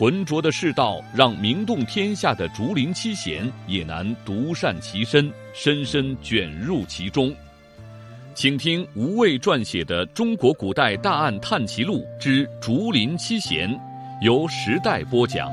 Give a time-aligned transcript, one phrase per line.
[0.00, 7.30] 浑浊的世道，让名动天下的竹林七贤也难独善其身，深深卷入其中。
[8.32, 13.68] 请听吴畏撰写的《中国古代大案探奇录之竹林七贤》，
[14.22, 15.50] 由时代播讲。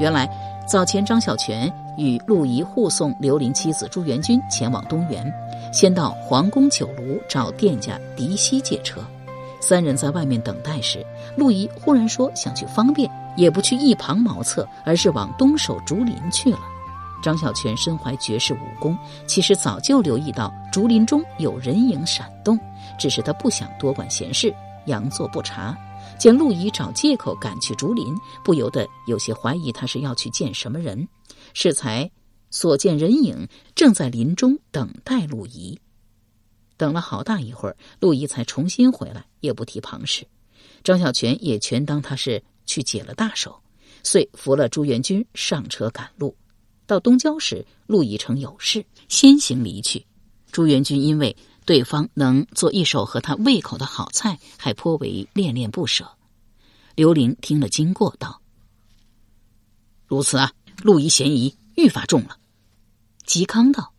[0.00, 0.26] 原来，
[0.66, 5.30] 早前张小泉与陆仪护送刘伶妻子朱元君前往东园。
[5.72, 9.00] 先到皇宫酒楼找店家狄希借车，
[9.58, 11.04] 三人在外面等待时，
[11.36, 16.58] 陆仪忽然说想去方便，也不去一旁茅厕，而是往东首竹林去了。
[17.22, 22.58] 张小泉身怀绝世武功，其实早就留意到竹林中有人影闪动，
[22.98, 24.54] 只是他不想多管闲事，
[24.86, 25.76] 佯作不察。
[26.18, 28.14] 见陆仪找借口赶去竹林，
[28.44, 31.08] 不由得有些怀疑他是要去见什么人，
[31.54, 32.10] 适才。
[32.52, 35.80] 所见人影正在林中等待陆仪，
[36.76, 40.26] 等了好大一会儿，陆仪才重新回来，也不提旁事。
[40.84, 43.58] 张小泉也全当他是去解了大手，
[44.02, 46.36] 遂扶了朱元军上车赶路。
[46.86, 50.04] 到东郊时，陆仪称有事，先行离去。
[50.50, 56.06] 朱元军因为对方能做一手合他胃口的好菜，还颇为恋恋不舍。
[56.94, 58.42] 刘玲听了经过，道
[60.06, 62.36] ：“如此啊，陆仪嫌疑愈发重了。”
[63.26, 63.92] 嵇康道：“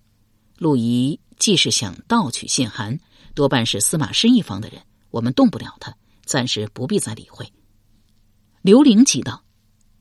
[0.59, 2.99] 陆仪既是想盗取信函，
[3.33, 7.51] 多半是司马氏一方的人，我们动不了他，暂时不必再理会。”
[8.61, 9.43] 刘伶急道：“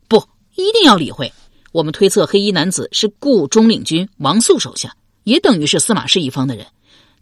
[0.08, 1.32] 不，一定要理会！
[1.72, 6.66] 我们推测黑衣男子是顾中领军王肃手下，也等于是司马氏一方的人。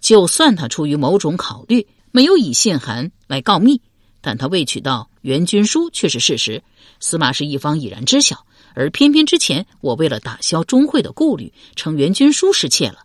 [0.00, 3.80] 就算他出于某种考虑，没有以信函来告密，
[4.20, 6.64] 但他未取到援军书却是事实，
[6.98, 8.44] 司马氏一方已然知晓。”
[8.74, 12.98] 而偏偏之前，我为了打消钟会的顾虑，称袁军书失窃了。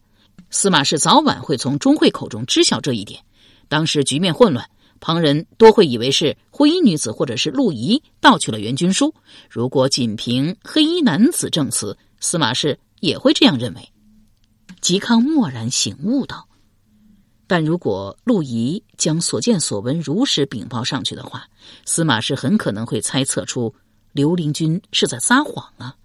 [0.49, 3.21] 司马氏早晚会从钟会口中知晓这一点。
[3.67, 9.13] 当时局面混乱，旁人多会以为是灰衣女子或者是陆仪盗取了袁军书。
[9.49, 13.89] 如果仅凭黑衣男子证词，司马氏也会这样认为。
[14.81, 16.47] 嵇康蓦然醒悟道
[17.47, 21.47] ：“但如果陆仪将所见所闻如实禀报上去的话，
[21.85, 23.73] 司马氏很可能会猜测出。”
[24.15, 25.97] 刘灵君是在撒谎啊！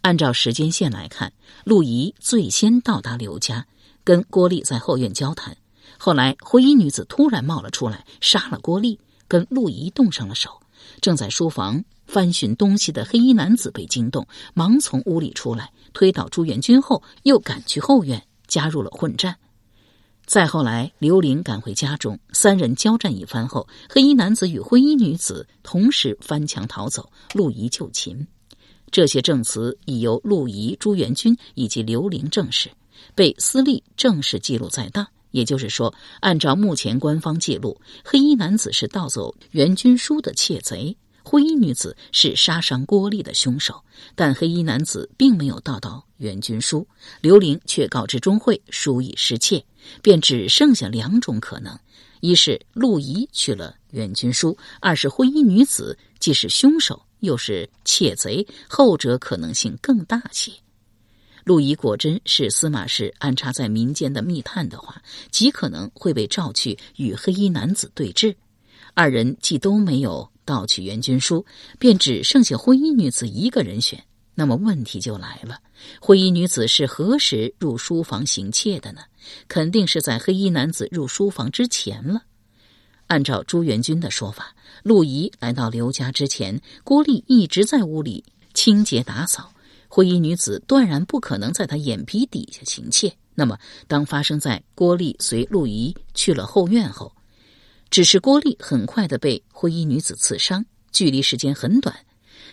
[0.00, 1.30] 按照时间线来看，
[1.62, 3.66] 陆仪最先到达刘家，
[4.02, 5.54] 跟郭丽在后院交谈。
[5.98, 8.98] 后来灰衣女子突然冒了出来，杀了郭丽，
[9.28, 10.62] 跟陆仪动上了手。
[11.02, 19.36] 正在书房翻寻东西的黑衣男子被惊动，忙从屋里出来，推倒朱元军后，又赶去后院加入了混战。
[20.26, 28.26] 再后来，刘玲赶回家中，三人交战一番后，黑衣男子与灰衣女子同时翻墙逃走，陆仪就擒。
[28.90, 32.68] 这些证词已由陆仪、朱元军以及刘玲证实，
[33.14, 35.06] 被司隶正式记录在档。
[35.30, 40.96] 也就是说，按照目前官方记录，黑衣男子是盗走元军书的窃贼。
[41.22, 43.82] 灰衣女子是杀伤郭丽的凶手，
[44.14, 46.86] 但黑衣男子并没有盗到元军书，
[47.20, 49.64] 刘玲却告知钟会书已失窃，
[50.02, 51.78] 便只剩下两种可能：
[52.20, 60.52] 一是陆仪去了援军书；二是灰衣女子既是凶手又是窃贼，后者可能性更大些。
[61.44, 68.34] 陆仪果真是司马氏安插在民间的密探的话，极可能会被召去与黑衣男子对峙。
[68.94, 70.30] 二人既都没有。
[70.46, 71.44] 盗取援军书，
[71.76, 74.00] 便只剩下灰衣女子一个人选。
[74.38, 75.58] 那么问题就来了：
[75.98, 79.00] 灰衣女子是何时入书房行窃的呢？
[79.48, 82.22] 肯定是在黑衣男子入书房之前了。
[83.06, 88.22] 按照朱元军的说法，陆仪来到刘家之前，郭丽一直在屋里
[88.52, 89.50] 清洁打扫，
[89.88, 93.16] 灰衣女子断然不可能在他眼皮底下行窃。
[93.34, 93.58] 那么，
[93.88, 97.10] 当发生在郭丽随陆仪去了后院后，
[97.90, 101.96] 只是郭丽很快的被灰衣女子刺伤，距离时间很短，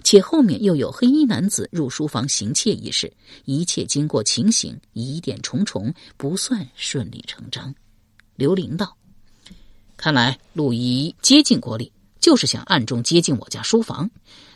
[0.03, 3.11] 且后面又有黑衣男子入书房行窃一事，
[3.45, 7.73] 一切经过情形疑点重重，不算顺理成章。
[8.35, 8.95] 刘伶道
[9.97, 14.09] ：“看来陆仪接近郭丽，就是想暗中接近我家书房。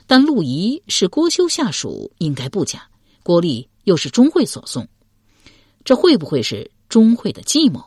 [0.06, 2.88] 但陆仪是郭修下属，应该不假。
[3.24, 4.88] 郭丽又是钟会所送，
[5.84, 7.84] 这会不会是钟会的计谋？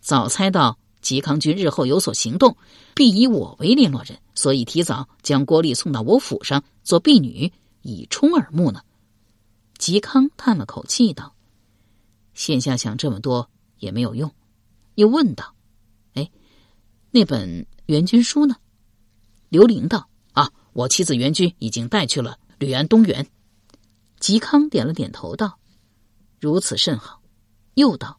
[0.00, 2.54] 早猜到。”嵇康君日后有所行动，
[2.94, 7.52] 必以我为联络人，所以提早将郭丽送到我府上做婢女，
[7.82, 8.80] 以充耳目呢。
[9.78, 11.34] 嵇康叹了口气道
[12.32, 13.50] ：“现下想这么多
[13.80, 14.32] 也没有用。”
[14.96, 15.54] 又问道
[16.16, 16.30] ：“哎，
[17.10, 18.56] 那本援军书呢？”
[19.50, 23.28] 刘玲道：“啊，我妻子援军已经带去了吕安东原。”
[24.20, 25.58] 嵇康点了点头道
[26.40, 27.20] ：“如此甚好。”
[27.76, 28.18] 又道：“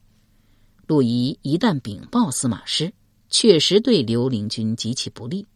[0.85, 2.93] 陆仪一旦禀报司马师。”
[3.33, 5.47] 确实对刘玲君极其不利，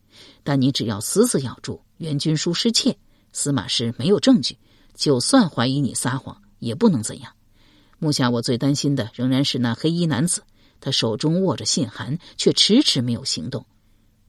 [0.44, 2.98] 但你只要死死咬住袁军书失窃，
[3.32, 4.58] 司马师没有证据，
[4.94, 7.34] 就算怀疑你撒谎，也不能怎样。
[7.98, 10.44] 目下我最担心的仍然是那黑衣男子，
[10.80, 13.66] 他手中握着信函，却迟迟没有行动，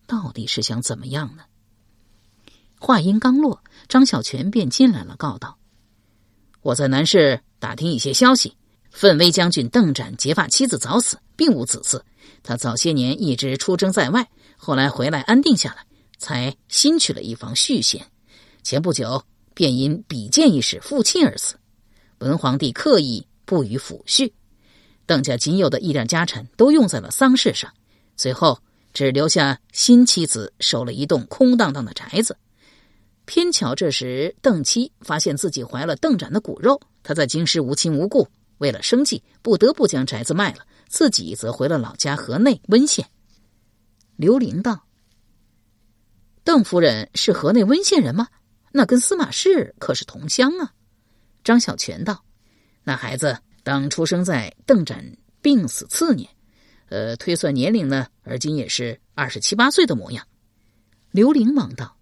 [0.07, 1.43] 到底是想怎么样呢？
[2.79, 5.59] 话音刚落，张小泉便进来了，告道
[6.63, 8.55] ：“我在南市打听一些消息，
[8.91, 12.01] 奋威将军邓展结发妻子早死，并无子嗣。”
[12.43, 15.85] 他早些年一直出征在外，后来回来安定下来，
[16.19, 18.05] 才新娶了一房续弦。
[18.63, 19.23] 前不久
[19.55, 21.55] 便因比剑一事负气而死。
[22.19, 24.33] 文皇帝刻意不予抚恤，
[25.05, 27.73] 邓家仅有的一点家产都用在了丧事上，
[28.17, 28.59] 随后
[28.93, 32.37] 只留下新妻子守了一栋空荡荡的宅子。
[33.27, 38.27] 偏巧这时邓妻发现自己怀了邓展的骨肉，他在京师无亲无故，
[38.59, 40.65] 为了生计不得不将宅子卖了。
[40.89, 43.05] 自己则回了老家河内温县。
[44.17, 44.87] 刘玲道
[46.43, 48.29] ：“邓夫人是河内温县人吗？
[48.73, 50.73] 那跟司马氏可是同乡啊。”
[51.45, 52.25] 张小泉道
[52.83, 56.29] ：“那孩子当出生在邓展病死次年，
[56.89, 60.27] 呃，推算年龄呢，而今也是二十七八岁的模样。”
[61.13, 61.97] 刘玲忙道：“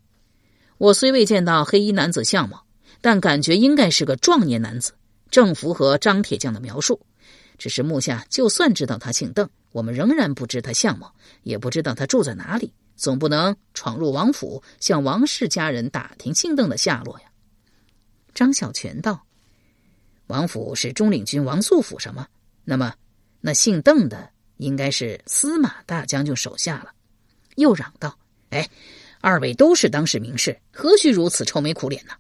[0.79, 2.65] 我虽未见到黑衣男子相貌，
[3.01, 4.93] 但感觉应该是个壮年男子，
[5.31, 7.01] 正符合张铁匠的描述。”
[7.59, 11.13] 只是目下，就算知道他姓邓，我们仍然不知他相貌，
[11.43, 12.73] 也不知道他住在哪里。
[12.95, 17.27] 总不能闯入王府，向王氏家人打听姓邓的下落呀。
[18.33, 19.27] 张小泉道
[20.29, 22.29] ：“王府是中领军王素府上吗？
[22.63, 22.95] 那么，
[23.41, 26.93] 那姓邓的应该是司马大将军手下了。”
[27.57, 28.17] 又嚷道
[28.51, 28.71] ：“哎，
[29.21, 32.13] 二位都是当世名士，何须如此愁眉苦脸呢？”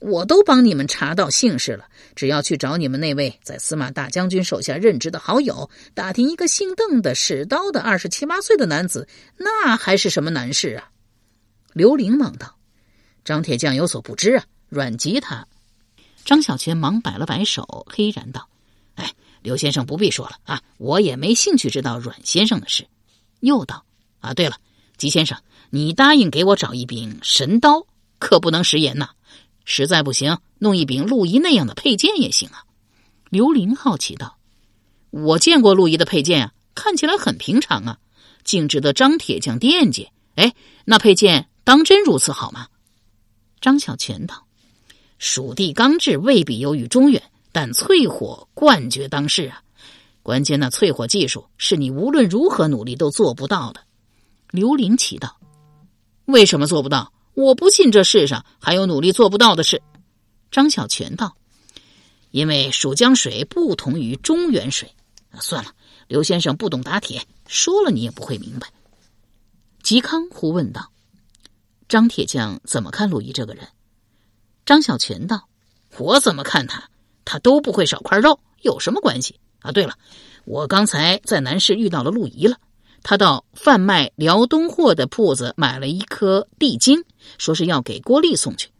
[0.00, 10.90] 我都帮你们查到姓氏了，只要去找你们那位在司马大将军手下任职的好友，打听一个姓邓的使刀的二十七八岁的男子，那还是什么难事啊？
[11.72, 12.56] 刘玲忙道
[13.24, 15.46] ：“张铁匠有所不知啊，阮吉他。”
[16.24, 18.48] 张小泉忙摆了摆手，黑然道
[18.94, 19.12] ：“哎，
[19.42, 22.86] 刘先生不必说了啊，我也没兴趣知道阮先生的事。”
[23.40, 23.84] 又道
[24.20, 24.56] ：“啊，对了，
[24.96, 25.38] 吉先生，
[25.70, 27.86] 你答应给我找一柄神刀，
[28.20, 29.10] 可不能食言呐。”
[29.70, 32.64] 实在不行，弄一柄陆仪那样的佩剑也行啊。
[33.28, 34.38] 刘玲好奇道
[35.12, 37.98] ：“我见过陆仪的佩剑啊，看起来很平常啊，
[38.44, 40.08] 竟值得张铁匠惦记。
[40.36, 40.54] 哎，
[40.86, 42.66] 那佩剑当真如此好吗？”
[43.60, 44.46] 张小泉道
[45.20, 47.22] ：“蜀地钢制未必优于中原，
[47.52, 49.62] 但淬火冠绝当世啊。
[50.22, 53.82] 关键那淬火技术是你无论如何努力都做不到的。”
[54.50, 55.36] 刘玲奇道
[56.24, 59.80] ：“为什么做不到？”我不信这世上还有努力做不到的事。
[60.50, 61.36] 张小泉道
[62.32, 64.92] ：“因为蜀江水不同于中原水。”
[65.38, 65.70] 算了，
[66.08, 68.72] 刘先生不懂打铁，说了你也不会明白。
[69.84, 70.90] 嵇康忽问道
[71.88, 73.68] ：“张铁匠怎么看陆仪这个人？”
[74.66, 75.48] 张小泉道
[75.96, 76.90] ：“我怎么看他？
[77.24, 79.70] 他都不会少块肉，有什么关系啊？
[79.70, 79.94] 对了，
[80.44, 82.58] 我刚才在南市遇到了陆仪了。”
[83.02, 87.04] 他到贩卖辽东货的铺子买了一颗地精，
[87.38, 88.70] 说是要给郭丽送去。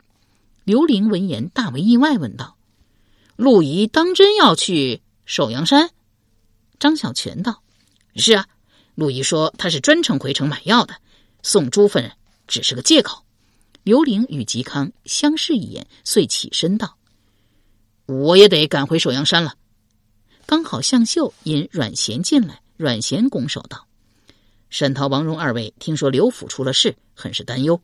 [0.65, 2.57] 刘玲闻言大为意外，问道
[3.37, 5.91] ：“陆仪当真要去首阳山？”
[6.79, 7.63] 张小泉道
[8.17, 8.47] ：“是啊，
[8.95, 10.95] 陆仪说他是专程回城买药的，
[11.43, 12.13] 送朱夫人
[12.47, 13.25] 只是个借口。”
[13.83, 16.99] 刘玲与嵇康相视一眼，遂起身道
[18.05, 19.55] ：“我也得赶回首阳山了。”
[20.45, 23.88] 刚好向秀引阮咸进来，阮咸拱手道。
[24.71, 27.81] 沈涛、王荣二位听说刘府出了事，很是担忧。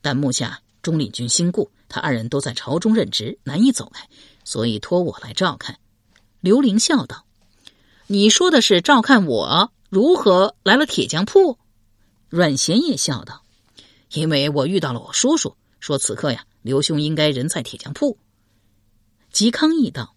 [0.00, 4.08] 但目下钟领军新故，他二人都在朝中任职，难以走开，
[4.44, 5.78] 所以托我来照看。
[6.40, 7.24] 刘玲笑道
[8.06, 11.58] ：“你说的是照看我，如何来了铁匠铺？”
[12.30, 13.42] 阮咸也笑道
[14.12, 18.16] ：“因为我遇到了我叔叔，说此刻呀，刘兄应该人在铁匠铺。”
[19.34, 20.14] 嵇康亦道：“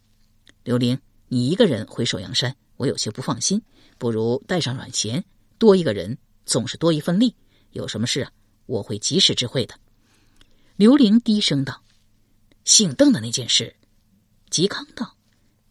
[0.64, 3.60] 刘玲，你一个人回首阳山，我有些不放心，
[3.98, 5.26] 不如带上阮咸。”
[5.62, 7.36] 多一个人总是多一份力，
[7.70, 8.32] 有什么事啊，
[8.66, 9.76] 我会及时知会的。
[10.76, 11.84] 刘玲低声道
[12.66, 13.76] ：“姓邓的那件事。”
[14.50, 15.16] 嵇康道：“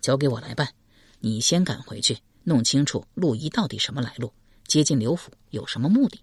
[0.01, 0.73] 交给我来办，
[1.19, 4.33] 你先赶回去，弄清楚陆仪到底什么来路，
[4.65, 6.21] 接近刘府有什么目的。”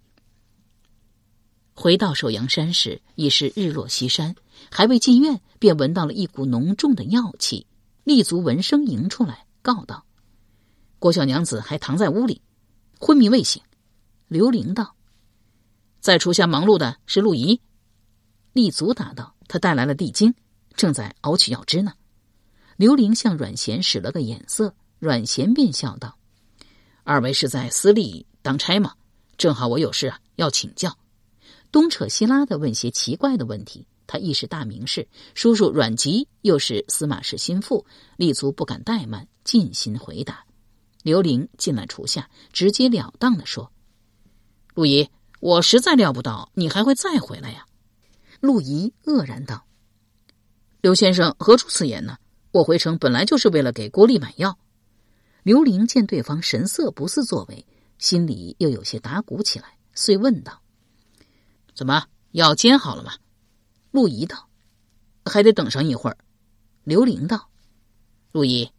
[1.76, 4.34] 回到首阳山时，已是日落西山，
[4.72, 7.68] 还未进院，便闻到了一股浓重的药气。
[8.06, 10.06] 立足闻声迎出来，告道
[11.00, 12.42] ：“郭小娘子还躺在屋里，
[13.00, 13.62] 昏迷未醒。”
[14.28, 14.96] 刘玲道
[16.02, 17.62] ：“在厨下忙碌的是陆仪。”
[18.54, 20.34] 立足答道：“他带来了地精，
[20.76, 21.94] 正在熬取药汁呢。”
[22.76, 26.18] 刘玲向阮咸使了个眼色，阮咸便笑道
[27.04, 28.96] ：“二位是在私立当差吗？
[29.38, 30.98] 正好我有事啊，要请教。”
[31.72, 37.86] 东扯西拉的问些奇怪的问题，他亦是大名士，叔叔阮籍又是司马氏心腹，
[38.16, 40.47] 立足不敢怠慢，尽心回答。
[41.08, 43.72] 刘玲进了厨下，直截了当的说
[44.76, 45.10] ：“陆仪，
[45.40, 47.66] 我实在料不到你还会再回来呀。”
[48.42, 49.66] 陆仪愕然道
[50.84, 52.18] ：“刘先生何出此言呢？
[52.52, 54.60] 我回城本来就是为了给郭丽买药。”
[55.44, 57.66] 刘玲见对方神色不似作为，
[57.98, 60.62] 心里又有些打鼓起来，遂问道。
[61.74, 63.14] 怎么药煎好了吗？
[63.92, 64.50] 陆仪道
[65.24, 66.18] ：“还得等上一会儿。”
[66.84, 67.50] 刘玲道
[68.34, 68.70] ：“陆仪，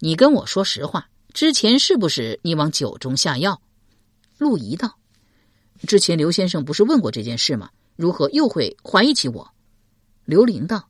[0.00, 3.60] 你跟我说实话，之前是不是你往酒中下药？”
[4.38, 4.98] 陆仪道
[5.86, 7.70] ：“之前刘先生不是问过这件事吗？
[7.96, 9.50] 如何又会怀疑起我？”
[10.24, 10.88] 刘玲道：“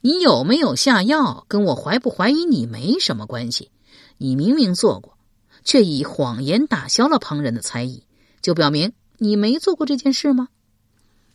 [0.00, 3.70] 你有没有下药，跟我怀不怀疑你没什么关系。
[4.18, 5.16] 你明明做过，
[5.64, 8.04] 却以谎言打消了旁人的猜疑，
[8.42, 10.48] 就表明你没做过这件事吗？”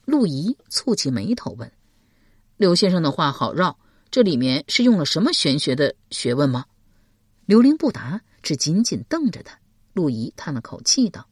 [0.06, 1.72] 陆仪蹙起眉头问
[2.58, 3.78] ：“刘先生的话好绕，
[4.12, 6.66] 这里面是用了什么玄学的学问吗？”
[7.46, 9.60] 刘玲不答，只紧紧瞪着他。
[9.92, 11.28] 陆仪叹了口气道：“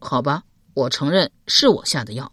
[0.00, 0.42] 好吧，
[0.74, 2.32] 我承认是我下的药。”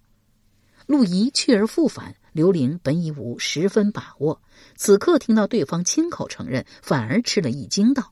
[0.87, 4.41] 陆仪去而复返，刘玲本已无十分把握，
[4.75, 8.11] 此刻听到对方亲口承认，反而吃了一惊，道：“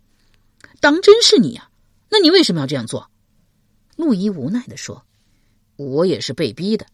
[0.79, 1.69] 当真是你呀？
[2.09, 3.09] 那你为什么要这样做？”
[3.97, 5.03] 陆仪无奈的说。
[5.77, 6.85] 我也是被逼的。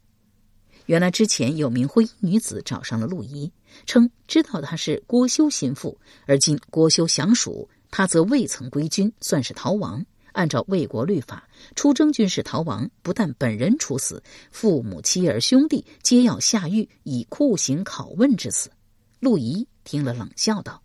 [0.86, 3.52] 原来之前有名灰衣女子找上了陆仪，
[3.84, 10.04] 称知道他是郭修心腹，而今郭修降蜀，他则未曾归军，算是逃亡。
[10.32, 18.70] 按照魏国律法，出征军事逃亡，不但本人处死，父母妻儿兄弟皆要下狱，以酷刑拷问致死。
[19.18, 20.80] 陆仪听了，冷笑道：“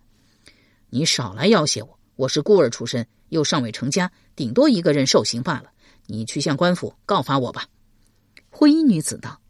[0.90, 1.98] 你少来要挟我！
[2.16, 5.70] 我是孤儿出身，又尚未成家，顶多一个人受刑罢了。
[6.06, 7.68] 你去向官府告发我吧。”
[8.50, 9.40] 灰衣女子道：“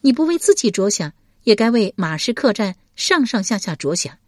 [0.00, 1.12] 你不为自己着想，
[1.44, 4.18] 也该为马氏客栈上上下下着想。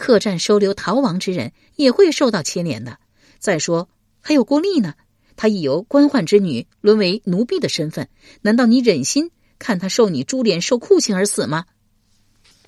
[0.00, 2.98] 客栈收留逃亡之人，也会受到牵连的。
[3.38, 3.90] 再说，
[4.22, 4.94] 还有郭丽呢，
[5.36, 8.08] 她已由官宦之女沦为奴婢的身份，
[8.40, 11.66] 难道你忍心看她受你株连，受酷刑而死吗？”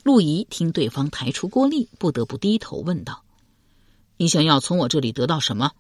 [0.05, 3.25] 陆仪听对方抬出郭丽，不得不低头问道
[4.19, 5.71] ：“你想要从我这里得到什么？”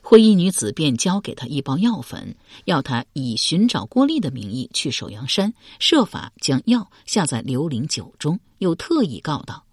[0.00, 8.40] 灰衣女子便交给他一包药粉，要他以寻找郭丽的名义去首阳山，设法将药下在刘玲酒中。
[8.56, 9.66] 又特意告道：“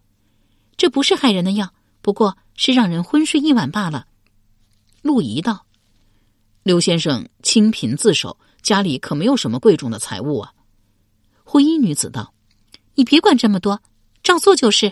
[0.77, 4.05] 这不是害人的药，不过是让人昏睡一晚罢了。”
[5.01, 5.65] 陆仪道
[6.63, 10.53] ：“刘先生清贫自守，家里可没有什么贵重的财物啊。”
[11.43, 12.33] 灰衣女子道
[12.95, 13.81] ：“你别管这么多，
[14.21, 14.91] 照做就是。”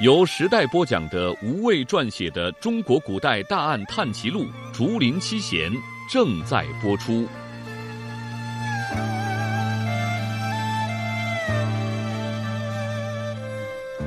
[0.00, 5.70] 由时代播讲的吴畏撰写的《中国古代大案探奇录·竹林七贤》
[6.10, 7.28] 正在播出。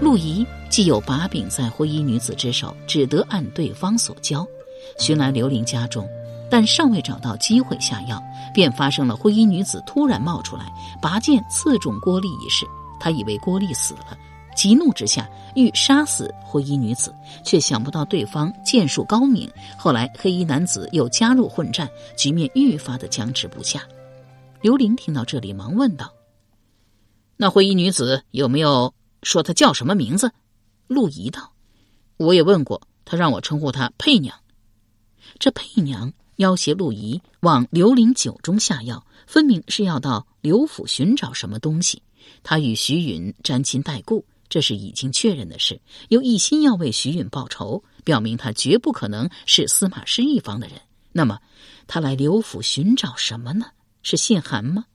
[0.03, 4.45] 陆仪既有把柄在灰衣女子之手，只得按对方所教，
[4.99, 6.05] 寻来刘玲家中，
[6.51, 8.21] 但尚未找到机会下药，
[8.53, 10.65] 便发生了灰衣女子突然冒出来，
[11.01, 12.65] 拔剑刺中郭丽一事。
[12.99, 14.17] 他以为郭丽死了。
[14.55, 19.49] 急怒之下，欲杀死灰衣女子，却想不到对方剑术高明。
[19.77, 23.81] 后来黑衣男子又加入混战，局面愈发的僵持不下。
[24.61, 26.11] 刘玲听到这里，忙问道
[27.35, 28.93] ：“那灰衣女子有没有
[29.23, 30.31] 说他叫什么名字？”
[30.87, 31.53] 陆仪道
[32.17, 34.37] ：“我也问过，他让我称呼他佩娘。”
[35.39, 42.03] 这佩娘要挟陆仪往刘林酒中下药，分明是要到刘府寻找什么东西。
[42.43, 44.25] 他与徐允沾亲带故。
[44.49, 50.79] 这是已经确认的事，又一心要为徐允报仇，表明他绝不可能是司马氏一方的人。
[51.11, 51.39] 那么，
[51.87, 53.65] 他来刘府寻找什么呢？
[54.03, 54.85] 是信函吗？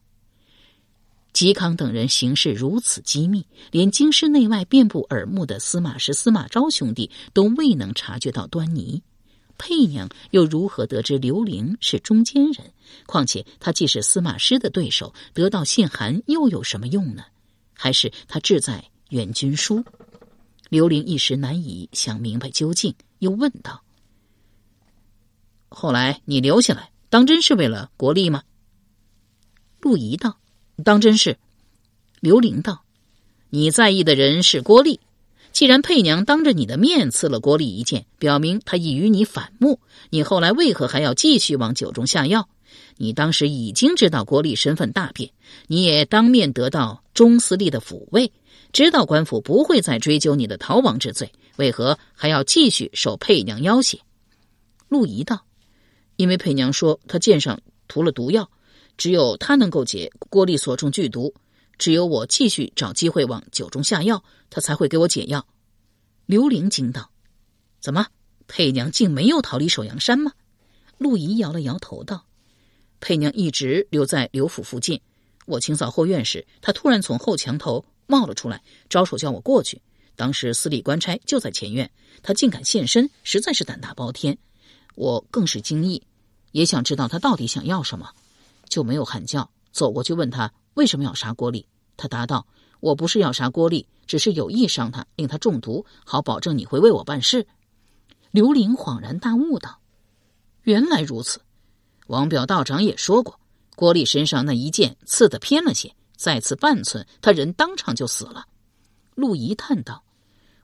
[1.33, 9.01] 嵇康等人行事如此机密，连京师内外遍布耳目的司马氏、司马昭兄弟都未能察觉到端倪。
[9.57, 12.71] 佩娘又如何得知刘玲是中间人？
[13.05, 17.23] 况且他既是司马师的对手，得到信函又有什么用呢？
[17.73, 18.83] 还是他志在？
[19.09, 19.83] 援军书，
[20.69, 23.81] 刘玲一时难以想明白究竟，又问道
[25.67, 28.43] ：“后来你留下来，当真是为了国力吗？”
[29.81, 30.37] 陆仪道
[30.83, 31.37] ：“当真是。”
[32.19, 32.83] 刘玲道
[33.49, 34.99] ：“你在意的人是郭丽，
[35.51, 42.49] 既然佩娘当着你的面刺了郭丽一剑，表明她已与你反目，你后来为何还要继续往酒中下药？
[42.97, 45.31] 你当时已经知道郭丽身份大变，
[45.67, 48.31] 你也当面得到钟司令的抚慰，
[48.73, 53.99] 知道官府不会再追究你的逃亡之罪，为何还要继续受佩娘要挟？”
[54.89, 55.45] 陆仪道
[56.17, 58.49] ：“因为佩娘说她剑上涂了毒药，
[58.99, 61.33] 只有他能够解郭丽所中剧毒。”
[61.79, 65.47] 只有我继续找机会往酒中下药，他才会给我解药。
[66.25, 67.09] 刘玲惊道
[67.79, 68.05] ：“怎么，
[68.49, 70.33] 佩娘竟没有逃离首阳山吗？”
[70.99, 72.25] 陆仪摇了摇头道
[72.99, 74.99] ：“佩娘一直留在刘府附近。
[75.45, 79.81] 我清扫后院时，她突然从后墙头冒了出来，招手叫我过去。
[80.17, 81.89] 当时司礼官差就在前院，
[82.21, 84.37] 她竟敢现身，实在是胆大包天。
[84.95, 86.03] 我更是惊异，
[86.51, 88.11] 也想知道她到底想要什么，
[88.69, 91.65] 就没有喊叫，走过去问他。”为什么要杀郭丽？
[91.97, 92.47] 他答道
[92.79, 97.45] ：“我不是要杀郭丽，只是有意伤他，令他中毒，好保证你会为我办事。”
[98.31, 99.81] 刘玲恍然大悟道
[100.63, 101.41] ：“原来如此。
[102.07, 103.37] 王表道长也说过，
[103.75, 108.45] 郭丽身上那一剑刺得偏了些，再刺半寸，他人当场就死了。”
[109.15, 110.01] 陆仪叹道：“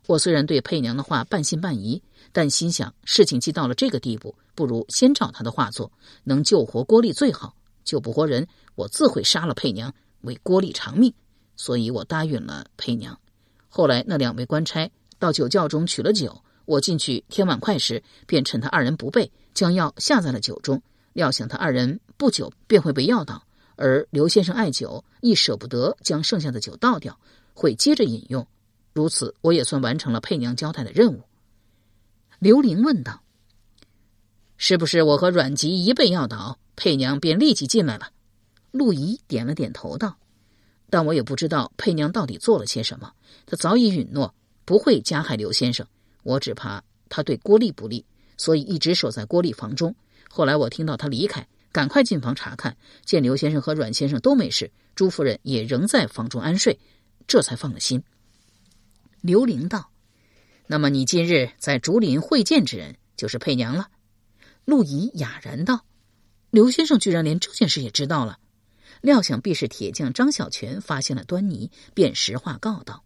[0.07, 5.91] 我虽然对佩娘的话半信半疑，但心想事情既到了这个地步，不如先照她的话做，
[6.23, 7.53] 能救活郭丽最好。
[7.85, 9.93] 救不活人，我自会杀了佩娘。”
[10.25, 11.13] 为郭丽偿命，
[11.55, 13.19] 所以我答应了佩娘。
[13.69, 20.81] 后来那两位官差到酒窖中取了酒，我进去添碗筷时，便趁他二人不备，将药下在了酒中。
[21.13, 27.19] 料想他二人不久便会被药倒，而刘先生爱酒，亦舍不得将剩下的酒倒掉，
[27.53, 28.47] 会接着饮用。
[28.91, 31.21] 如此，我也算完成了佩娘交代的任务。
[32.39, 33.21] 刘玲问道
[34.57, 38.11] ：“是不是我和阮籍一被药倒，佩娘便立即进来了？”
[38.71, 40.17] 陆仪点了点头，道
[40.89, 43.11] ：“但我也不知道佩娘到底做了些什么。
[43.45, 44.35] 她早已允诺
[44.65, 45.87] 不会加害刘先生，
[46.23, 48.03] 我只怕她对郭丽不利，
[48.37, 49.95] 所以一直守在郭丽房中。
[50.29, 56.77] 后来我听到她离开，赶快进房查看，见刘先生和阮先生都没事，朱夫人也仍在房中安睡，
[57.27, 58.03] 这才放了心。”
[59.21, 59.89] 刘玲道
[60.67, 63.87] ：“那么你今日在竹林会见之人，就是佩娘了？”
[64.65, 65.85] 陆仪哑然道
[66.55, 68.39] ：“刘先生居然连这件事也知道了。”
[69.03, 73.03] 料想必是铁匠张小泉发现了端倪，便实话告道：“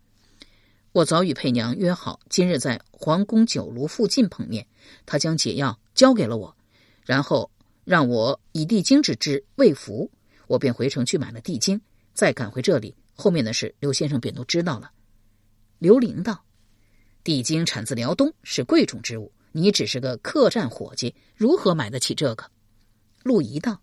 [0.93, 4.67] 我早与佩娘约好，今日在皇宫酒炉附近碰面。
[5.07, 6.55] 他将解药交给了我，
[7.03, 7.49] 然后
[7.85, 10.11] 让我以地精之汁喂服。
[10.45, 11.81] 我便回城去买了地精，
[12.13, 12.93] 再赶回这里。
[13.15, 14.91] 后面的事，刘先生便都知道了。”
[15.79, 16.43] 刘玲道
[17.25, 19.31] ：“地精产自辽东，是贵重之物。
[19.53, 22.45] 你只是个客栈伙计，如何买得起这个？”
[23.23, 23.81] 陆仪道：“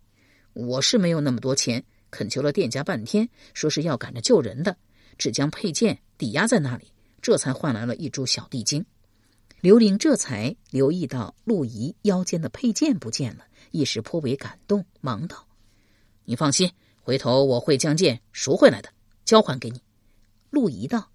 [0.55, 4.77] 我是没有那么多钱。”恳求了店家半天，说是要赶着救人的，
[5.19, 8.87] 只将佩剑抵押在那里，这才换来了一株小地精。
[9.61, 15.47] 刘玲这才留意到陆仪腰间的佩剑不见了，一时颇为感动，忙道
[16.25, 16.71] ：“你放心，
[17.03, 18.89] 回头我会将剑赎回来的，
[19.25, 19.83] 交还给你。”
[20.49, 21.11] 陆仪道：“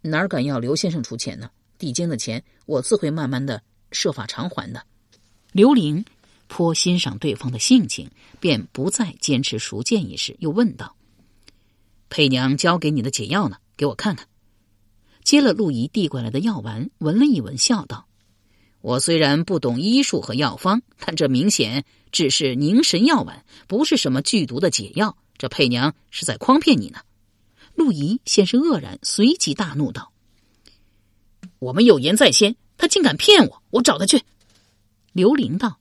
[0.00, 1.50] 哪敢要刘先生出钱呢？
[1.76, 3.60] 地精的钱我自会慢慢的
[3.90, 4.86] 设法偿还的。”
[5.52, 6.02] 刘玲。
[6.52, 10.94] 颇欣赏对方的性情，便不再坚持赎剑一事，又问道
[12.10, 13.56] ：“佩娘交给你的解药呢？
[13.74, 14.28] 给我看看。”
[15.24, 18.06] 接了陆仪递过来的药丸，闻了一闻，笑道
[18.82, 25.16] ：“我虽然不懂医术和药方，但这明显只是凝神药丸，不是什么剧毒的解药。
[25.38, 26.98] 这佩娘是在诓骗你呢。”
[27.74, 30.12] 陆仪先是愕然，随即大怒道
[31.60, 33.62] ：“我们有言在先，他竟敢骗我！
[33.70, 34.20] 我找他去。”
[35.14, 35.78] 刘玲道。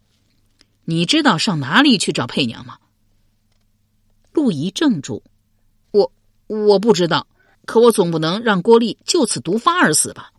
[0.86, 2.78] 你知道上哪里去找佩娘吗？
[4.34, 5.24] 陆仪怔住，
[5.92, 6.12] 我
[6.48, 7.28] 我不知道，
[7.66, 10.32] 可我总不能让郭丽就此毒发而死吧？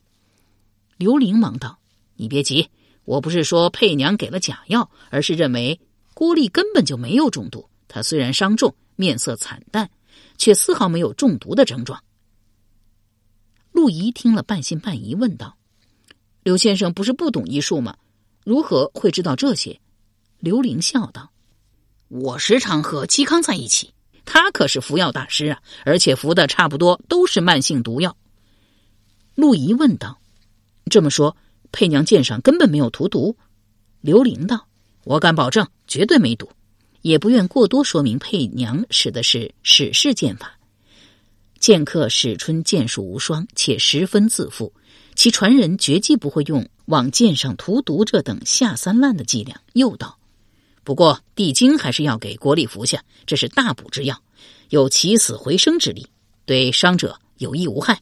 [0.96, 1.78] 刘玲忙道
[2.16, 2.70] ：“你别急，
[3.04, 5.78] 我不是说佩娘给了假药，而是认为
[6.14, 7.68] 郭丽根本就没有中毒。
[7.86, 9.90] 她虽然伤重，面色惨淡，
[10.38, 12.02] 却丝毫没有中毒的症状。”
[13.72, 15.56] 陆仪听了，半信半疑，问道
[16.42, 17.96] ：“刘先生不是不懂医术吗？
[18.44, 19.78] 如何会知道这些？”
[20.42, 21.30] 刘玲笑道
[22.10, 28.16] ：“我时常和嵇康在一起，他可是服药大师啊，而且服的差不多都是慢性毒药。”
[29.36, 30.18] 陆仪问道
[30.90, 31.36] ：“这么说，
[31.70, 33.36] 佩娘剑上根本没有涂毒？”
[34.02, 34.66] 刘玲道
[35.06, 36.50] ：“我敢保证，绝对没毒。”
[37.02, 40.58] 也不愿过多说明佩娘使的是史氏剑法。
[41.60, 44.72] 剑客史春剑术无双，且十分自负，
[45.14, 49.60] 其传人绝技不会用往剑上涂毒这等下三滥的伎俩。
[49.74, 50.18] 又道
[50.84, 54.20] ：“不过地精还是要给国力服下，这是大补之药，
[54.70, 56.06] 有起死回生之力，
[56.44, 58.00] 对伤者有益无害。”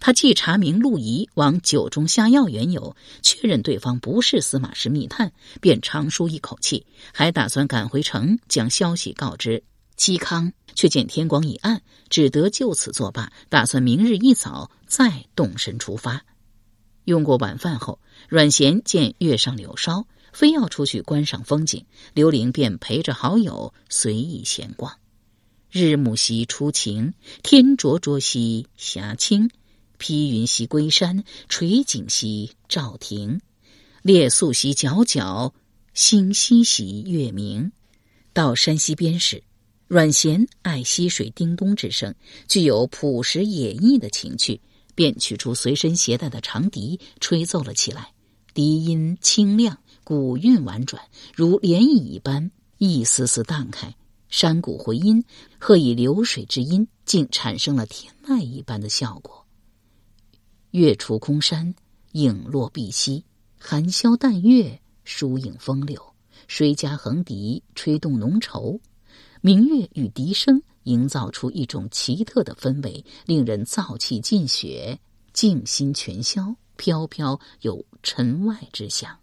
[0.00, 9.62] 他既查明陆仪往酒中下药缘由，确认对方不是司马氏密探，便长舒一口气，还打算赶回城将消息告知
[9.96, 10.52] 嵇康。
[10.76, 16.24] 却见天光已暗，只得就此作罢，打算明日一早再动身出发。
[17.04, 24.98] 用过晚饭后，阮咸见月上柳梢，非要出去观赏风景，刘玲便陪着好友随意闲逛。
[25.70, 29.48] 日暮西初晴，天灼灼兮霞清。
[29.96, 33.40] 披云兮归山，垂锦兮照庭。
[34.02, 35.52] 列宿兮皎皎，
[35.94, 37.70] 星稀兮月明。
[38.32, 39.44] 到山西边时，
[39.86, 42.12] 阮咸爱溪水叮咚之声，
[42.48, 44.60] 具有朴实野意的情趣，
[44.96, 48.10] 便取出随身携带的长笛，吹奏了起来。
[48.52, 51.02] 笛音清亮，古韵婉转，
[51.34, 53.96] 如涟漪一般，一丝丝荡开。
[54.28, 55.24] 山谷回音，
[55.58, 59.46] 和以流水之音，竟产生了天籁一般的效果。
[60.72, 61.74] 月出空山，
[62.12, 63.24] 影落碧溪，
[63.58, 66.14] 寒宵淡月，疏影风流。
[66.48, 68.78] 谁家横笛吹动浓愁，
[69.40, 74.98] 明月与笛声营造出一种奇特的氛围，令人燥气尽血，
[75.32, 79.16] 静心全消，飘飘有尘外之象。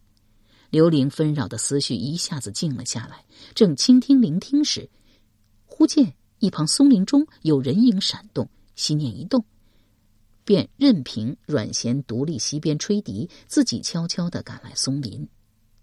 [0.71, 4.89] 刘玲纷扰的思绪一下子静了下来，正倾听聆听时，
[5.65, 9.43] 忽见一旁松林中有人影闪动，心念一动。
[10.45, 15.27] 便任凭阮咸独立溪边吹笛，自己悄悄的赶来松林。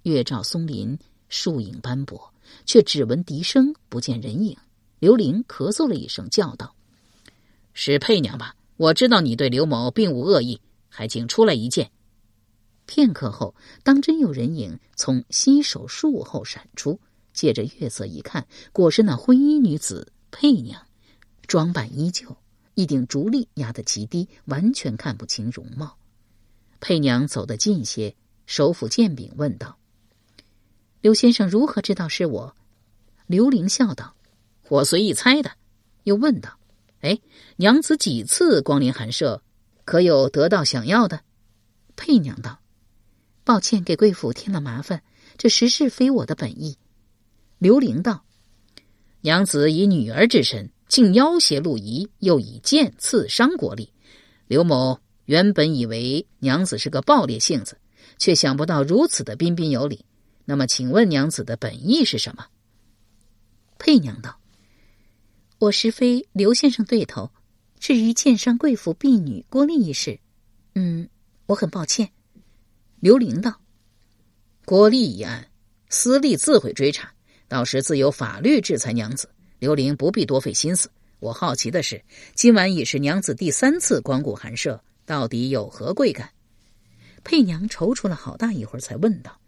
[0.04, 0.98] 月照松林，
[1.28, 2.32] 树影斑驳，
[2.64, 4.56] 却只闻笛声，不见人影。
[5.00, 6.74] 刘玲咳嗽了一声，叫道
[7.74, 8.56] ：“是佩娘吧？
[8.78, 11.90] 我知道你对刘某并无恶意，还请出来一见。”
[12.88, 16.98] 片刻后，当真有人影从西首树后闪出，
[17.34, 20.80] 借着月色一看，果是那灰衣女子佩娘，
[21.46, 22.34] 装扮依旧。
[22.74, 25.98] 一顶竹笠压得极低，完全看不清容貌。
[26.80, 28.14] 佩娘走得近些，
[28.46, 29.76] 手抚剑柄，问道
[31.02, 32.56] ：“刘先生如何知道是我？”
[33.26, 34.14] 刘玲笑道
[34.70, 35.50] ：“我随意猜的。”
[36.04, 36.58] 又问道
[37.02, 37.18] ：“哎，
[37.56, 39.42] 娘子几次光临寒舍，
[39.84, 41.20] 可有得到想要的？”
[41.96, 42.60] 佩娘道
[43.48, 45.02] ：“抱歉，给贵府添了麻烦，
[45.38, 46.76] 这实是非我的本意。”
[47.58, 48.22] 刘玲道
[49.22, 53.92] ：“娘子以女儿之身。”竟要挟陆仪，又以剑刺伤国力。
[54.46, 57.78] 刘某原本以为娘子是个暴烈性子，
[58.18, 60.04] 却想不到如此的彬彬有礼。
[60.46, 62.46] 那么，请问娘子的本意是什么？
[63.78, 64.38] 佩娘道
[65.60, 67.30] ：“我实非刘先生对头。
[67.78, 70.20] 至于剑伤贵府婢女郭丽一事，
[70.74, 71.08] 嗯，
[71.46, 72.10] 我很抱歉。”
[73.00, 73.60] 刘玲道
[74.66, 75.48] ：“郭丽一案，
[75.88, 77.12] 司隶自会追查，
[77.46, 79.30] 到时自有法律制裁娘子。”
[79.60, 80.90] 刘玲不必多费心思。
[81.20, 82.02] 我好奇的是，
[82.34, 86.28] 今晚已是娘子第三次光顾寒舍，到底有何贵干？
[87.22, 89.40] 佩娘踌躇了好大一会儿，才问道：“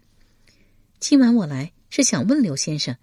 [0.99, 2.95] 今晚我来是想问刘先生，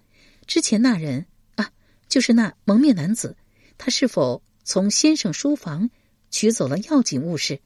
[0.47, 1.71] 之前那人啊，
[2.07, 3.37] 就是那蒙面男子，
[3.77, 5.91] 他是否从先生书房
[6.31, 7.59] 取走了要紧物事？”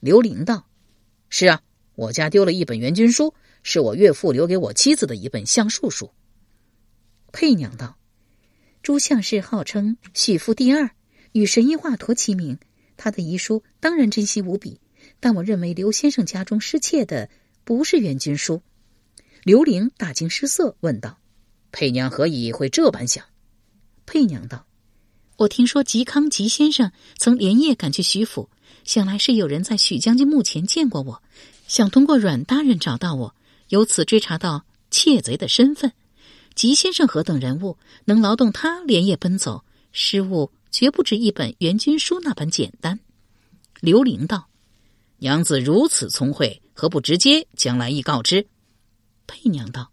[0.00, 0.66] 刘玲道
[1.30, 1.62] ：“是啊，
[1.94, 6.10] 我家丢了一本元军书，是我岳父留给我妻子的一本相术书。”
[7.32, 7.96] 佩娘道。
[8.82, 10.90] 朱相氏号称许父第二，
[11.30, 12.58] 与神医华佗齐名。
[12.96, 14.80] 他的遗书当然珍惜无比，
[15.20, 17.30] 但我认为刘先生家中失窃的
[17.62, 18.60] 不是元军书。
[19.44, 21.20] 刘玲大惊失色，问道
[21.70, 23.24] ：“佩娘何以会这般想？”
[24.04, 24.66] 佩娘道
[25.38, 28.50] ：“我听说吉康吉先生曾连夜赶去许府，
[28.84, 31.22] 想来是有人在许将军墓前见过我，
[31.68, 33.34] 想通过阮大人找到我，
[33.68, 35.92] 由此追查到窃贼的身份。”
[36.54, 39.64] 吉先生何等人物，能劳动他连夜奔走？
[39.90, 43.00] 失物绝不止一本援军书那般简单。
[43.80, 44.48] 刘玲道
[45.18, 48.46] ：“娘子如此聪慧，何不直接将来意告知？”
[49.26, 49.90] 佩娘道：“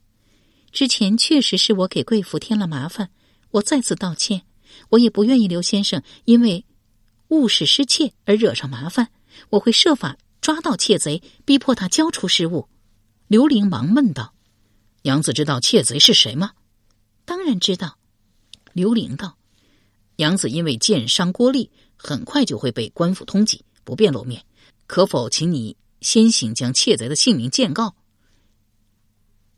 [0.72, 3.10] 之前确实是我给贵府添了麻烦，
[3.52, 4.42] 我再次道歉。
[4.90, 6.64] 我也不愿意刘先生因为
[7.30, 9.10] 误事失窃而惹上麻烦，
[9.50, 12.68] 我会设法抓到窃贼，逼迫他交出失物。”
[13.28, 14.36] 刘玲忙问道。
[15.04, 16.52] 娘子知道窃贼是谁吗？
[17.24, 17.98] 当然知道。
[18.74, 19.38] 刘玲道
[20.18, 24.44] ：“娘子因为剑伤郭丽，很快就会被官府通缉，不便露面。
[24.88, 27.96] 可否请你先行将窃贼的姓名见告？”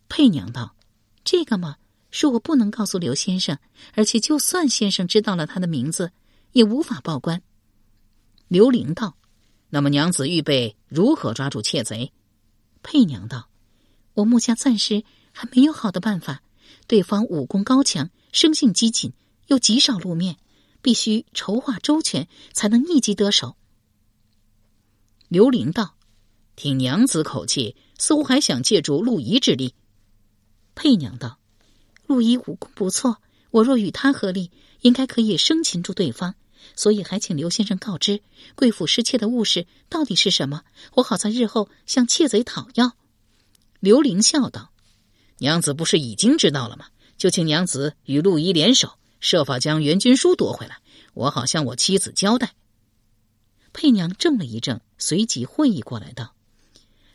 [0.09, 0.75] 佩娘道
[1.23, 1.77] ：“这个嘛，
[2.11, 3.57] 是我不能告诉刘先生，
[3.93, 6.11] 而且就算先生知道了他的名字，
[6.51, 7.41] 也无法报官。”
[8.51, 9.15] 刘玲道
[9.71, 12.11] ：“那么娘子预备如何抓住窃贼？
[12.83, 13.47] 佩娘道
[14.13, 16.43] ：“我目下暂时还没有好的办法。
[16.85, 19.13] 对方武功高强，生性机警，
[19.47, 20.35] 又极少露面，
[20.81, 23.55] 必须筹划周全，才能一击得手。”
[25.29, 25.95] 刘玲道
[26.57, 29.75] ：“听娘子口气，似乎还想借助陆仪之力。”
[30.75, 31.39] 佩娘道
[32.05, 36.35] ：“陆仪武功不错，我若与他合力，应该可以生擒住对方。”
[36.75, 38.21] 所以还请刘先生告知
[38.55, 40.63] 贵府失窃的物事到底是什么，
[40.95, 42.95] 我好在日后向窃贼讨要。
[43.79, 44.71] 刘玲笑道
[45.39, 46.87] ：“娘子不是已经知道了吗？
[47.17, 50.79] 就请娘子与陆仪联手，设法将元军书夺回来，
[51.13, 52.53] 我好向我妻子交代。”
[53.73, 56.35] 佩娘怔了一怔，随即会意过来道：“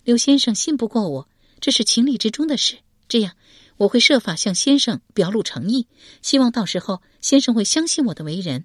[0.05, 1.29] 刘先生信不过我，
[1.61, 2.79] 这是情理之中的事。
[3.09, 3.35] 这样，
[3.77, 5.87] 我会设法向先生表露诚意，
[6.23, 8.65] 希望到时候先生会相信我的为人。”